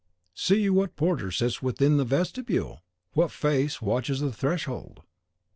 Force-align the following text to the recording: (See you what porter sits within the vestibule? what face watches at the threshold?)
(See 0.33 0.63
you 0.63 0.73
what 0.73 0.95
porter 0.95 1.29
sits 1.29 1.61
within 1.61 1.97
the 1.97 2.03
vestibule? 2.03 2.81
what 3.13 3.29
face 3.29 3.83
watches 3.83 4.23
at 4.23 4.31
the 4.31 4.35
threshold?) 4.35 5.03